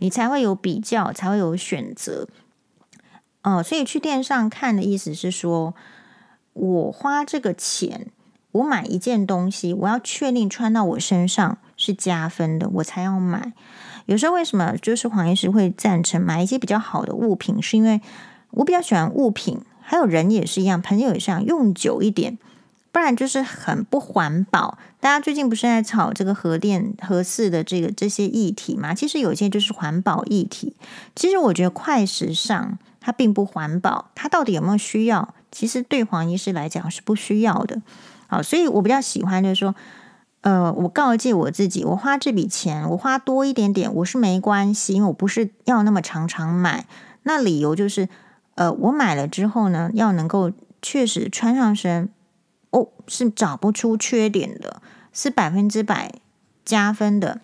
[0.00, 2.28] 你才会有比较，才会有选择。
[3.42, 5.74] 哦，所以去店上看的意思是说，
[6.52, 8.08] 我花这个钱，
[8.50, 13.54] 我买一件东西，我要确定穿到我身上是加分的，我才要买。
[14.04, 18.02] 有时候为什么就是黄医师会赞成买一些比较好的物品，是因为
[18.50, 22.36] 我比较喜欢物品，还有人也是一样，朋友也是一样，用久一点。
[22.92, 24.78] 不然就是很不环保。
[25.00, 28.94] 大家最近不是在炒这个核电、核四的这个这些议题吗？
[28.94, 30.76] 其实有些就是环保议题。
[31.16, 35.34] 其实我觉得快时尚它并不环保，它到底有没有需要？
[35.50, 37.80] 其实对黄医师来讲是不需要的。
[38.28, 39.74] 好，所以我比较喜欢就是说，
[40.42, 46.86] 呃，我告诫我自己，我花这笔钱，我花多一点点，我是没关系，因为我不是要那么常常买。
[47.24, 48.08] 那理由就是，
[48.54, 52.08] 呃，我买了之后呢，要能够确实穿上身。
[52.72, 54.82] 哦，是找不出缺点的，
[55.12, 56.12] 是百分之百
[56.64, 57.40] 加分的。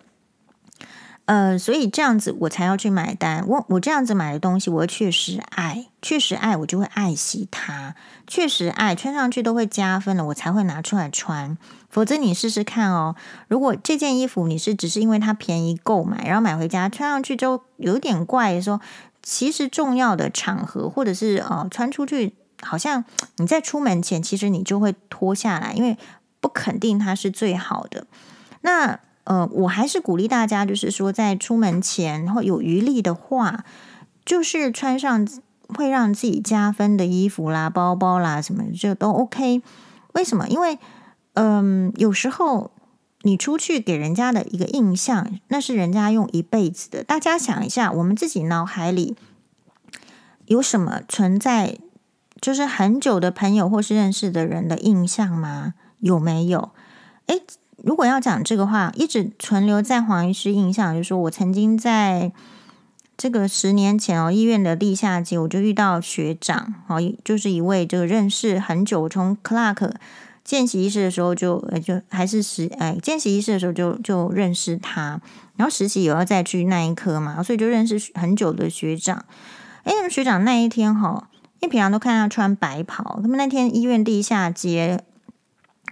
[1.25, 3.47] 呃，所以这样子我才要去买单。
[3.47, 7.93] 我我这样子买的东西，我确实爱，确实爱，我就会爱惜它。
[8.25, 11.55] 确实爱，穿上去都会加分的，我才会拿出来穿。
[11.91, 13.15] 否则你试试看哦，
[13.47, 18.79] 如果这件衣服你是只是因为它便宜购买，然后买回家穿上去就有点怪的时候，
[19.21, 22.33] 其实重要的场合或者是呃穿出去。
[22.61, 23.03] 好像
[23.37, 25.97] 你在出门前，其实你就会脱下来，因为
[26.39, 28.05] 不肯定它是最好的。
[28.61, 33.63] 那呃，我还是鼓励大家，就是说在出门前，然后有余力的话，
[34.25, 35.27] 就是穿上
[35.67, 39.61] 会让自己加分的衣服啦、包包啦什么的，就都 OK。
[40.13, 40.47] 为什么？
[40.47, 40.79] 因为
[41.33, 42.71] 嗯、有时候
[43.21, 47.03] 你出去给人家的一个印象，那是人家用一辈子的。
[47.03, 49.15] 大家想一下，我们自己脑海里
[50.47, 51.77] 有什么存在？
[52.41, 55.73] 就是很久的朋友或是认识的人的印象吗？
[55.99, 56.71] 有没有？
[57.27, 57.41] 诶，
[57.83, 62.31] 如果要讲这个话，一直存留在黄医师印象，就是说我曾经在
[63.17, 69.91] 这个十年前哦，医院的地下街，我就遇到学长哦，就是一位这个认识很久，从 Clark
[70.43, 75.21] 见习医师的时候就就还是实哎见习医师的时候就就认识他，
[75.57, 79.25] 然后实习有要再去那一科嘛，所以就认识很久的学长。
[79.83, 81.28] 诶，学长那一天哈。
[81.59, 85.03] 因为平常都看他穿白袍，他们那天医院地下街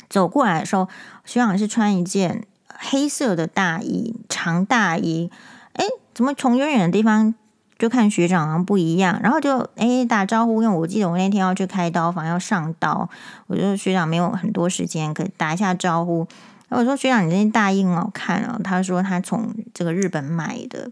[0.10, 0.88] 走过来的时候，
[1.26, 5.30] 学长是穿一件黑色的大衣，长大衣。
[5.74, 7.36] 哎，怎么从远远的地方
[7.78, 9.20] 就看学长好像不一样？
[9.22, 13.10] 然后就哎打招呼，因为我记得我那天要去开刀房要上刀，
[13.48, 16.26] 我觉得学长没有很多时间可打一下招呼。
[16.70, 18.60] 我说学长，你这件大衣很好看啊。
[18.64, 20.90] 他说他从这个日本买的。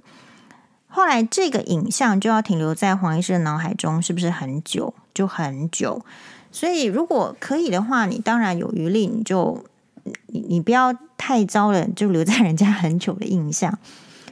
[0.96, 4.94] 后来这个影像就要停留在黄医师的脑海中，是不是很久？
[5.14, 6.02] 就很久。
[6.54, 9.62] 所以如果可以的话，你当然有余力，你就
[10.28, 13.78] 你你不要太糟了，就留在人家很久的印象。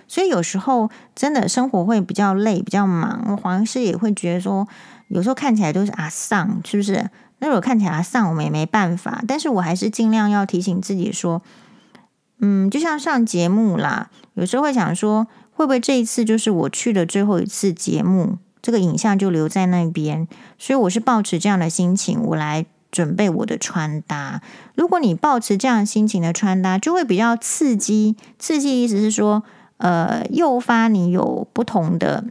[0.07, 4.65] 所以有时候真的生活会比较累，比较忙，黄医师也会觉得说，
[5.09, 7.09] 有时候看起来都是阿丧，是不是？
[7.39, 9.21] 那如果看起来阿丧，我们也没办法。
[9.27, 11.41] 但是我还是尽量要提醒自己说，
[12.39, 15.27] 嗯，就像上节目啦，有时候会想说。
[15.53, 18.37] 会不会这一次就是我去的最后一次节目？
[18.61, 24.41] 这个影像就留在那边，所以我是抱持这样的心情，我来准备我的穿搭。
[24.73, 28.15] 如果你抱持这样心情的穿搭，就会比较刺激。
[28.39, 29.43] 刺激意思是说，
[29.77, 32.23] 呃，诱发你有不同的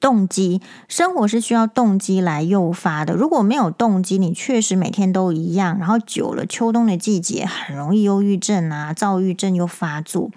[0.00, 0.60] 动机。
[0.88, 3.14] 生活是需要动机来诱发的。
[3.14, 10.32] 如果没有动机，你确实每天都一样，然后久了，秋冬的季节很容易忧郁症啊、躁郁症又发作。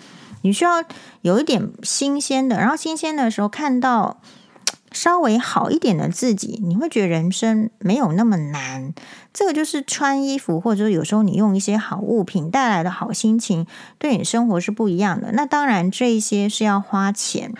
[0.48, 0.82] 你需要
[1.24, 4.22] 有一点新鲜的，然后新鲜的时候看到
[4.94, 8.94] 稍微好一点的自己，你会觉得人生没有那么难。
[9.34, 15.34] 这个就是穿衣服，或者说有时候你用一些好物品带来的好心情，对你生活是不一样的。
[15.34, 17.54] 那当然，这一些是要花钱。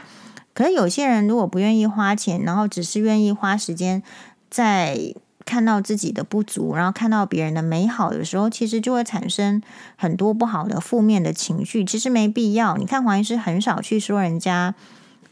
[0.54, 4.02] 可是有些人如果不愿意花钱，然后只是愿意花时间
[4.50, 5.14] 在。
[5.48, 9.62] 看到自己的不足，然后看到别人的美好的时候，其实就会产生
[9.96, 11.86] 很多不好的负面的情绪。
[11.86, 12.76] 其实没必要。
[12.76, 14.76] 你看黄医师很少去说人家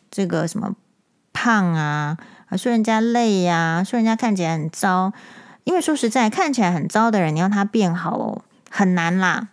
[0.09, 0.73] 这个什么
[1.33, 2.17] 胖啊，
[2.57, 5.11] 说人家累呀，说人家看起来很糟。
[5.65, 9.49] 因为说实在，看起来很糟的人，你要他变好，很难啦。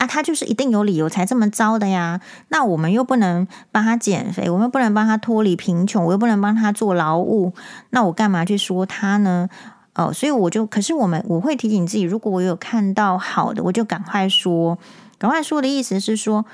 [0.00, 2.22] 啊，他就是一定有理由才这么糟的呀。
[2.48, 7.52] 那我们又不能帮他减肥，我们不能帮他脱离贫穷，我又不能帮他做劳务，
[7.90, 9.48] 那我干嘛去说他呢？
[9.94, 14.78] 哦，所以我就，可是我们我会提醒自己，如果我有看到好的，我就赶快说，
[15.18, 16.46] 赶快说的意思是说，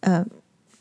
[0.00, 0.26] 呃。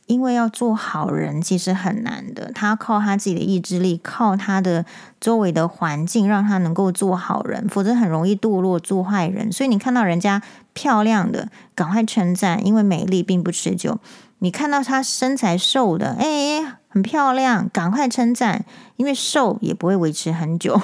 [0.07, 4.85] 因为要做好人其实很难的，他靠他自己的意志力，靠他的
[5.19, 9.51] 周围的环境，让他能够做好人，否则很容易堕落做坏人。
[9.51, 10.41] 所以你看到人家
[10.73, 13.99] 漂亮的，赶快称赞，因为美丽并不持久。
[14.39, 18.63] 你看到他身材瘦的，哎，很漂亮，赶快称赞，
[18.95, 20.79] 因为瘦也不会维持很久。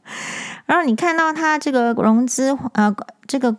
[0.66, 2.94] 然后你看到他这个融资啊，
[3.26, 3.56] 这个。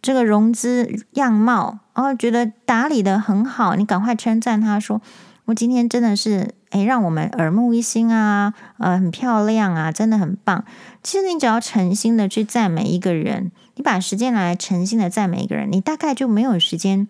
[0.00, 5.02] 这个融资样貌，然后觉得打理得很好，你赶快称赞他说
[5.46, 10.64] ：“我今天真的是诶，让我们耳目一新啊，呃，很漂亮啊，真的很棒。”
[11.02, 17.08] 其实你只要诚心的去赞美一个人，你把时间拿来诚心的赞美一个人，你大概就没有时间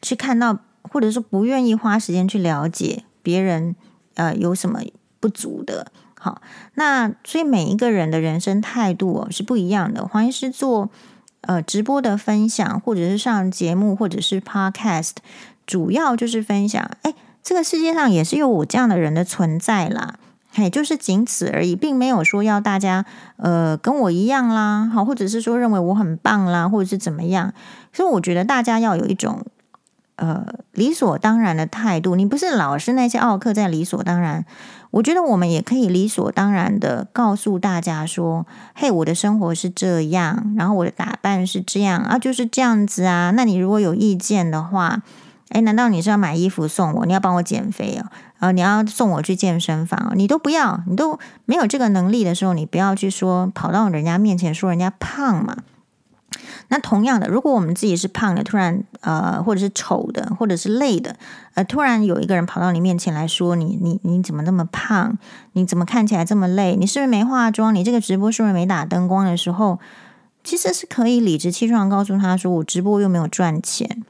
[0.00, 3.76] 去看到，或者说不愿意花时间去了解别人
[4.14, 4.80] 呃有什么
[5.20, 5.92] 不足的。
[6.18, 6.40] 好，
[6.74, 10.06] 那所以每一个人的人生态度哦是不一样的。
[10.06, 10.90] 黄医师做。
[11.42, 15.12] 呃，直播的分享，或者是上节目，或者是 podcast，
[15.66, 16.90] 主要就是分享。
[17.02, 20.14] 哎，这个世界上也是有我这样的人的存在啦，
[20.52, 23.04] 嘿，就是仅此而已，并没有说要大家
[23.36, 27.52] 呃跟我一样啦，好，或者是说认为我很棒啦，或者是怎么样。
[27.92, 29.44] 所以我觉得大家要有一种
[30.16, 34.46] 呃理所当然的态度，你不是老是那些奥客在理所当然。
[34.92, 43.32] 我觉得我们也可以理所当然的告诉大家说：“嘿，我的生活是这样，然后我的打扮是这样啊，就是这样子啊。
[43.34, 45.00] 那你如果有意见的话，
[45.48, 47.06] 诶，难道你是要买衣服送我？
[47.06, 48.06] 你要帮我减肥哦？
[48.38, 50.12] 啊，你要送我去健身房？
[50.14, 55.56] 你都不要，你都没有这个能力的时候，你不要去说跑到人家面前说人家胖嘛。”
[56.72, 61.14] 那同样的，如果我们自己是胖的，突然呃，或者是丑的，或者是累的，
[61.52, 65.18] 呃，突然有一个人跑到你面前来说你你你怎么那么胖？
[65.52, 66.74] 你怎么看起来这么累？
[66.74, 67.74] 你是不是没化妆？
[67.74, 69.78] 你这个直播是不是没打灯光的时候，
[70.42, 74.02] 其实是可以理直气壮告诉他说：“我直播又没有赚钱，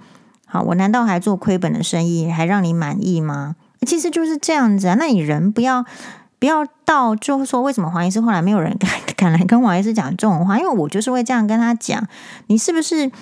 [0.47, 4.95] 好，我难道还做亏本的生意，还让你满意吗？”其实就是这样子啊。
[4.97, 5.85] 那你人不要。
[6.43, 10.59] 不要到就是说，为什么黄医师后来没有人敢 敢来跟黄医师讲这种话？
[10.59, 12.05] 因为我就是会这样跟他讲。
[12.49, 13.13] 你是不是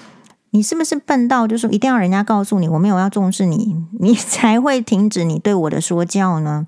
[0.53, 6.67] 你是不是笨到就是一定要人家告诉你我没有要重视你， 你才会停止你对我的说教呢？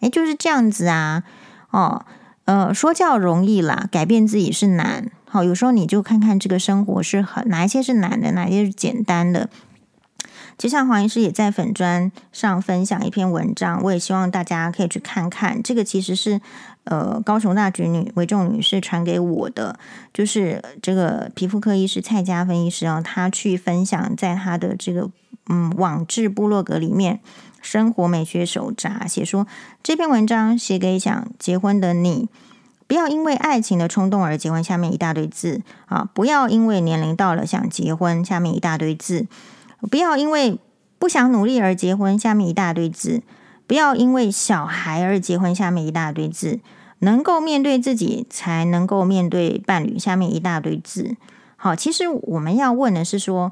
[0.00, 1.22] 诶，就是这样子啊。
[1.70, 2.04] 哦，
[2.46, 5.08] 呃，说教容易啦，改变自己是难。
[5.28, 9.48] 好，有时候你就看看这个生活是很哪一些是难的，哪一些是简单的。
[10.62, 15.60] 就像黄医师也在粉砖上分享一篇文章，我也希望大家可以去看看。
[15.60, 16.40] 这个其实是
[16.84, 19.76] 呃高雄大橘女韦仲女士传给我的，
[20.14, 25.10] 就是这个皮肤科医师蔡家芬医师哦，他去分享在他的这个
[25.48, 27.16] 嗯网志部落格里面
[27.60, 29.48] 《生活美学手札》写说，
[29.82, 32.28] 这篇文章写给想结婚的你，
[32.86, 34.62] 不要因为爱情的冲动而结婚。
[34.62, 38.24] 下面一大堆字啊，不要因为年龄到了想结婚。
[38.24, 39.26] 下面一大堆字。
[39.90, 40.58] 不要因为
[40.98, 43.22] 不想努力而结婚，下面一大堆字；
[43.66, 46.60] 不要因为小孩而结婚，下面一大堆字。
[47.00, 51.16] 能够面对自己，才能够面对伴侣，下面一大堆字。
[51.56, 53.50] 好，其实我们要问的是说，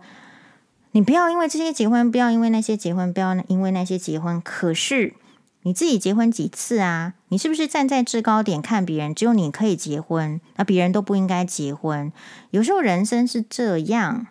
[0.93, 4.41] 你不要因为这些结婚，不要因为那些结婚，不要因为那些结婚。
[4.41, 5.15] 可是
[5.63, 7.15] 你自己结婚几次啊？
[7.31, 9.13] 你是不是站在制高点看别人？
[9.13, 12.13] 只有你可以结婚，那别人都不应该结婚。
[12.53, 14.29] 有时候人生是这样。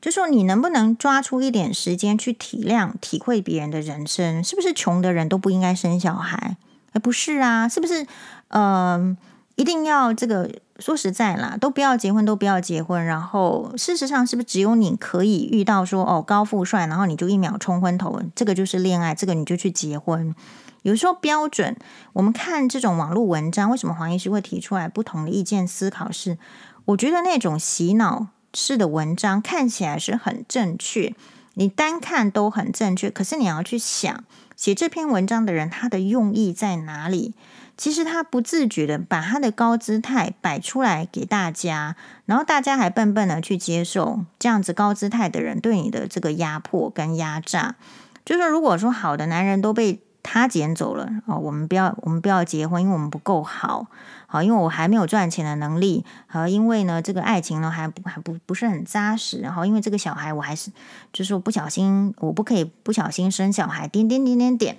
[0.00, 4.42] 就说你能不能抓出一点时间去体谅、体会别人的人生？
[4.42, 6.56] 是不是穷的人都不应该生小孩？
[6.92, 8.06] 哎，不是啊，是不是？
[8.48, 9.16] 嗯、
[9.56, 10.50] 一定要这个？
[10.78, 13.04] 说实在啦，都不要结婚，都不要结婚。
[13.04, 18.18] 然后，事实上，是不是只有你可以遇到说哦高富帅，然后你就一秒冲昏头？
[18.34, 20.34] 这个就是恋爱，这个你就去结婚。
[20.80, 21.76] 有时候标准，
[22.14, 26.30] 我们看这种网络文章，为什么黄医师会提出来不同的意见思考是？
[26.32, 26.38] 是
[26.86, 28.28] 我觉得那种洗脑。
[28.52, 31.14] 是的文章看起来是很正确，
[31.54, 33.10] 你单看都很正确。
[33.10, 34.24] 可是你要去想，
[34.56, 37.34] 写这篇文章的人他的用意在哪里？
[37.76, 41.96] 其实他不自觉的把他的高姿态摆出来给大家，
[42.26, 47.76] 然后大家还笨笨的去接受这样子高姿态的人对你的这个压迫跟压榨。
[48.22, 53.86] 就是，如果说好的男人都被他捡走了哦，我们不要，我们不要结婚，因为我们不够好。
[54.32, 60.70] 好，因为我还没有赚钱的能力，好，因为呢，这个爱情呢还不还不不是很扎实，然后因为这个小孩我还是
[61.12, 64.78] 就是说不小心，我不可以不小心生小孩，点点点点点，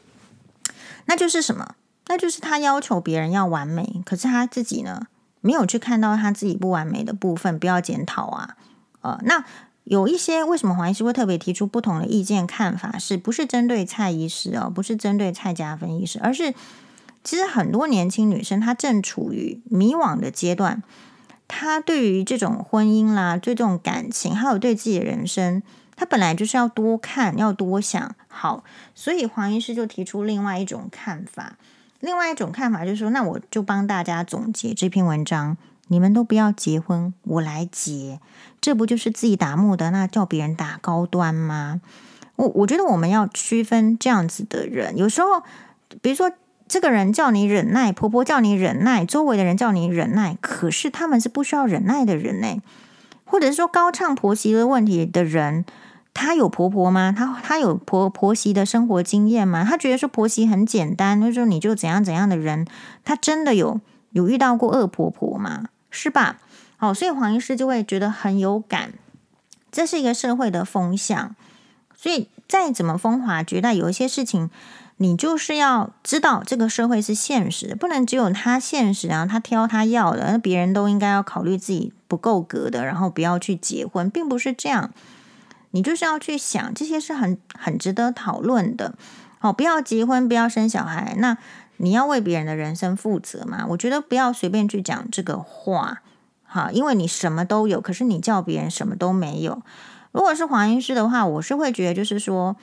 [1.08, 1.76] 那就是什么？
[2.08, 5.08] 那就是他要求别人要完美，可是他自己呢
[5.42, 8.56] 没有去看到他自己不完美的部分，不要检讨啊，
[9.02, 9.44] 呃，那
[9.84, 16.54] 有一些为什么黄医师会特别提出不同的意见看法，是不是针对蔡医师哦，不是针对蔡家芬医师，而是。
[17.24, 20.82] 其实很多年轻女生，她正处于迷惘的阶段。
[21.48, 25.62] 她对于这种婚姻啦，对这种感情，还有对自己的人生，
[25.96, 28.16] 她本来就是要多看，要多想。
[28.28, 28.64] 好，
[28.96, 31.58] 所以黄医师就提出另外一种看法。
[32.00, 35.58] 另外一种看法就是说，那我就帮大家总结这篇文章：
[35.90, 38.20] 你们都不要结婚，我来结。
[38.60, 41.82] 这不就是自己打木的，那叫别人打高端吗？
[42.38, 44.98] 我我觉得我们要区分这样子的人。
[44.98, 45.44] 有时候，
[46.02, 46.32] 比如说。
[46.72, 52.62] 这个人叫你忍耐，婆婆叫你忍耐，周围的人叫你忍耐，可是他们是不需要忍耐的人呢？
[53.26, 55.66] 或者是说高唱婆媳的问题的人，
[56.14, 57.14] 他有婆婆吗？
[57.16, 59.66] 他他有婆婆媳的生活经验吗？
[59.70, 62.66] 他觉得说婆媳很简单，就是说你就怎样怎样的人，
[63.04, 65.66] 他真的有有遇到过恶婆婆吗？
[65.90, 66.38] 是吧？
[66.78, 68.94] 好，所以黄医师就会觉得很有感，
[69.70, 71.36] 这是一个社会的风向，
[71.94, 74.50] 所以再怎么风华绝代，有一些事情。
[75.02, 84.92] 你就是要知道这个社会是现实，不能只有他现实，啊他挑他要的，那别人都应该要考虑自己不够格的，然后不要去结婚，并不是这样。
[85.72, 88.94] 你就是要去想，这些是很很值得讨论的。
[89.40, 91.36] 哦，不要结婚，不要生小孩，那
[91.78, 93.66] 你要为别人的人生负责嘛？
[93.70, 96.04] 我觉得不要随便去讲这个话，
[96.46, 99.64] 哈，因为你什么都有，可是你叫别人什么都没有。
[100.12, 102.56] 如果是黄医师的话，我是会觉得就是说。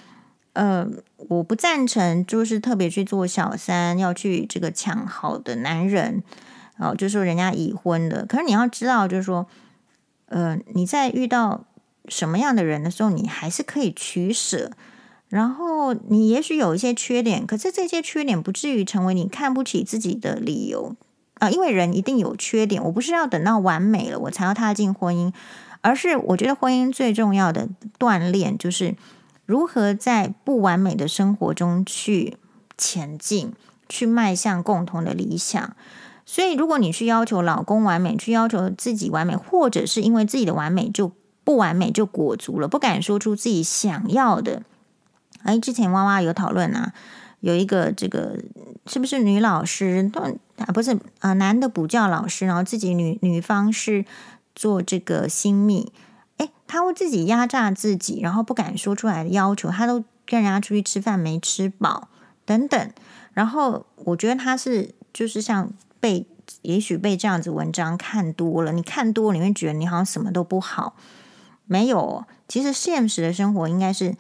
[0.59, 0.85] 呃，
[1.29, 6.25] 我不赞成，就是特别去做小三，要去这个抢好的男人，
[6.79, 8.27] 哦，就说人家已婚的。
[8.27, 9.47] 可是你要知道，就是说，
[10.27, 11.65] 呃，你在遇到
[12.09, 14.73] 什么样的人的时候，你还是可以取舍。
[15.29, 20.97] 然后你也许有一些缺点，可是这些缺点不至于成为你看不起自己的理由
[21.35, 22.83] 啊，因为人一定有缺点。
[22.83, 25.33] 我不是要等到完美了我才要踏进婚姻，
[25.83, 28.97] 而是我觉得婚姻最重要的锻炼就是。
[29.49, 32.37] 如何在不完美的生活中去
[32.77, 33.55] 前进，
[33.89, 35.75] 去迈向共同的理想？
[36.27, 41.11] 所以，如果你去要求老公完美，去要求自己完美，或者是因为自己的完美就
[41.45, 44.63] 不完美就裹足了，不敢说出自己想要的。
[45.45, 46.93] 哎，之前哇哇有讨论啊，
[47.41, 48.39] 有一个这个
[48.85, 50.11] 是不是女老师？
[50.59, 54.05] 啊，不是啊，男的补教老师，然后自己女女方是
[54.55, 55.91] 做这个新密。
[56.69, 62.09] 他会自己压榨自己，然后不敢说出来的要求，他都跟人家出去吃饭没吃饱
[62.45, 62.93] 等等。
[63.33, 66.27] 然后我觉得他是就是像被
[66.63, 70.95] 也许被这样子文章看多了，你看多，你会觉得你好像什么都不好。
[71.67, 72.25] 没有。
[72.47, 74.15] 其实现实的生活应该是，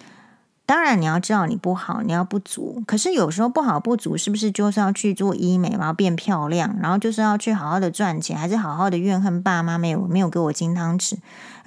[0.68, 2.82] 当然你要知道你不好，你要不足。
[2.86, 11.14] 可是有时候不好不足，是不是就是要去做医美，然后变漂亮，然后就是要去好好的赚钱，还是好好的怨恨爸妈没有没有给我金汤匙？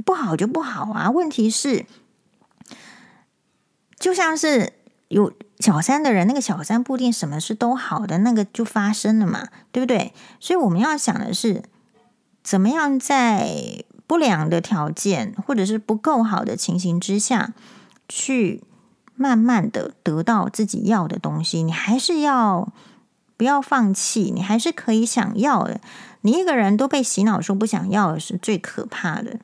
[0.06, 1.10] 不好就不好啊。
[1.10, 1.88] 问题是，
[3.98, 4.74] 就像是
[5.08, 10.14] 有小三的人，那个小三不一定什么事都好的，那个就发生了嘛，对不对？
[10.40, 11.64] 所以我们要想的是，
[12.44, 17.56] 怎么样在不良的条件或者是不够好的情形之下
[18.08, 18.62] 去。
[19.22, 22.74] 慢慢的得到自己要的东西，你还是要
[23.38, 24.32] 不要放弃？
[24.34, 25.80] 你还是可以想要的。
[26.22, 29.40] 你一个人都被洗脑说不想要的是最可怕的，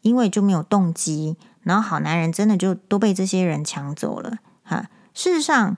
[0.00, 1.36] 因为就没有动机。
[1.62, 4.88] 然后好男人真的就都被这些人抢走了哈。
[5.14, 5.76] 事实上，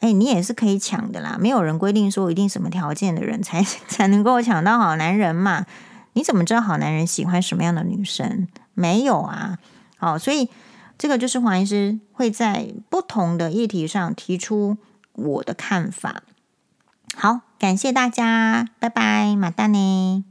[0.00, 1.36] 哎，你也是可以抢的啦。
[1.38, 5.66] 没有人规定说一定什么条件的人才 才能够抢到好男人嘛。
[6.14, 8.48] 你怎么知道好男人喜欢什么样的女生？
[8.72, 9.58] 没有啊。
[9.98, 10.48] 好，所以。
[10.98, 14.76] 这个就是黄医师会在不同的议题上提出
[15.12, 16.22] 我的看法。
[17.14, 20.24] 好，感谢大家，拜拜，马丹妮。